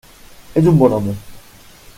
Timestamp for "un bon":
0.71-0.97